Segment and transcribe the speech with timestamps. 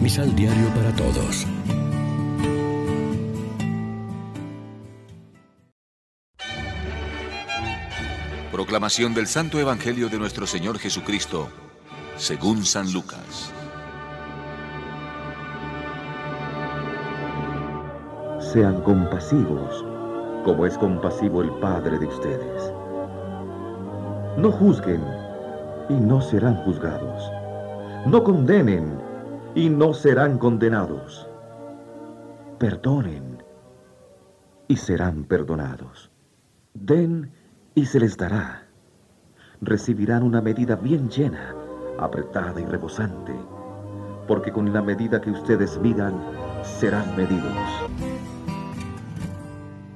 [0.00, 1.46] Misal Diario para Todos.
[8.50, 11.48] Proclamación del Santo Evangelio de nuestro Señor Jesucristo,
[12.16, 13.52] según San Lucas.
[18.54, 19.84] Sean compasivos,
[20.46, 22.72] como es compasivo el Padre de ustedes.
[24.38, 25.04] No juzguen
[25.90, 27.30] y no serán juzgados.
[28.06, 29.09] No condenen
[29.54, 31.28] y no serán condenados.
[32.58, 33.42] Perdonen
[34.68, 36.10] y serán perdonados.
[36.74, 37.32] Den
[37.74, 38.66] y se les dará.
[39.60, 41.54] Recibirán una medida bien llena,
[41.98, 43.34] apretada y rebosante,
[44.26, 46.14] porque con la medida que ustedes midan,
[46.62, 47.56] serán medidos.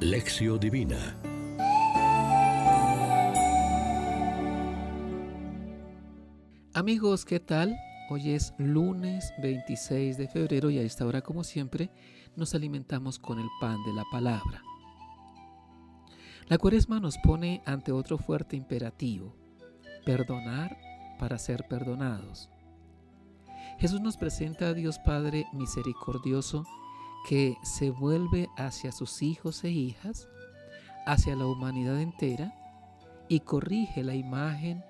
[0.00, 0.98] Lección Divina
[6.74, 7.76] Amigos, ¿qué tal?
[8.10, 11.90] Hoy es lunes 26 de febrero y a esta hora, como siempre,
[12.36, 14.62] nos alimentamos con el pan de la palabra.
[16.48, 19.34] La cuaresma nos pone ante otro fuerte imperativo,
[20.04, 20.76] perdonar
[21.18, 22.50] para ser perdonados.
[23.78, 26.66] Jesús nos presenta a Dios Padre misericordioso
[27.26, 30.28] que se vuelve hacia sus hijos e hijas,
[31.06, 32.52] hacia la humanidad entera,
[33.30, 34.84] y corrige la imagen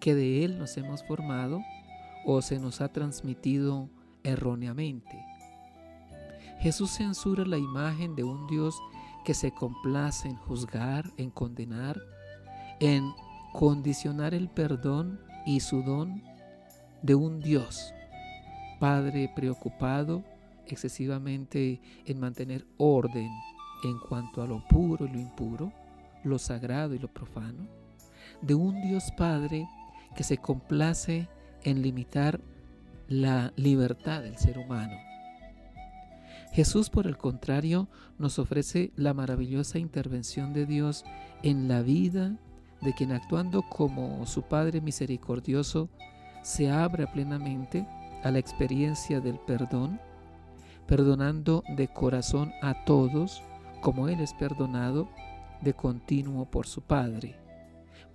[0.00, 1.62] que de Él nos hemos formado
[2.30, 3.88] o se nos ha transmitido
[4.22, 5.24] erróneamente.
[6.60, 8.78] Jesús censura la imagen de un Dios
[9.24, 11.98] que se complace en juzgar, en condenar,
[12.80, 13.14] en
[13.54, 16.22] condicionar el perdón y su don
[17.00, 17.94] de un Dios,
[18.78, 20.22] Padre preocupado
[20.66, 23.30] excesivamente en mantener orden
[23.84, 25.72] en cuanto a lo puro y lo impuro,
[26.24, 27.66] lo sagrado y lo profano,
[28.42, 29.66] de un Dios Padre
[30.14, 31.26] que se complace
[31.64, 32.40] en limitar
[33.08, 34.96] la libertad del ser humano.
[36.52, 37.88] Jesús, por el contrario,
[38.18, 41.04] nos ofrece la maravillosa intervención de Dios
[41.42, 42.36] en la vida
[42.80, 45.88] de quien actuando como su Padre misericordioso
[46.42, 47.86] se abre plenamente
[48.22, 50.00] a la experiencia del perdón,
[50.86, 53.42] perdonando de corazón a todos
[53.80, 55.08] como Él es perdonado
[55.60, 57.36] de continuo por su Padre,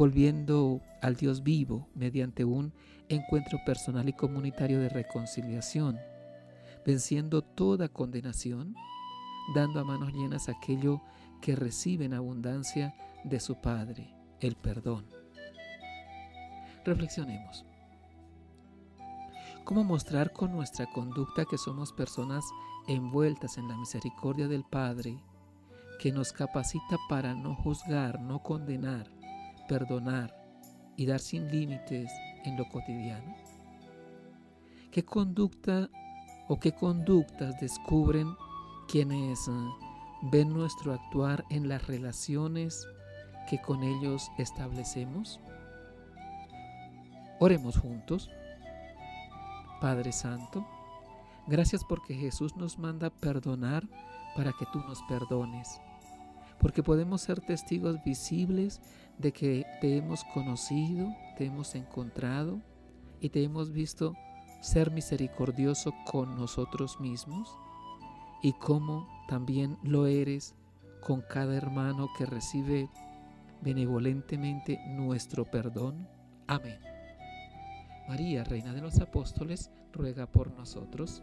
[0.00, 2.72] volviendo al Dios vivo mediante un
[3.10, 5.98] encuentro personal y comunitario de reconciliación,
[6.86, 8.74] venciendo toda condenación,
[9.54, 11.02] dando a manos llenas aquello
[11.42, 12.94] que recibe en abundancia
[13.24, 15.04] de su Padre, el perdón.
[16.82, 17.66] Reflexionemos.
[19.64, 22.46] ¿Cómo mostrar con nuestra conducta que somos personas
[22.88, 25.18] envueltas en la misericordia del Padre,
[25.98, 29.19] que nos capacita para no juzgar, no condenar,
[29.70, 30.34] perdonar
[30.96, 32.10] y dar sin límites
[32.44, 33.36] en lo cotidiano?
[34.90, 35.88] ¿Qué conducta
[36.48, 38.34] o qué conductas descubren
[38.88, 39.52] quienes eh,
[40.32, 42.84] ven nuestro actuar en las relaciones
[43.48, 45.38] que con ellos establecemos?
[47.38, 48.28] Oremos juntos.
[49.80, 50.66] Padre Santo,
[51.46, 53.88] gracias porque Jesús nos manda perdonar
[54.34, 55.80] para que tú nos perdones,
[56.60, 58.80] porque podemos ser testigos visibles
[59.18, 62.60] de que te hemos conocido, te hemos encontrado
[63.20, 64.14] y te hemos visto
[64.60, 67.48] ser misericordioso con nosotros mismos
[68.42, 70.54] y como también lo eres
[71.00, 72.88] con cada hermano que recibe
[73.62, 76.06] benevolentemente nuestro perdón.
[76.46, 76.78] Amén.
[78.06, 81.22] María, Reina de los Apóstoles, ruega por nosotros.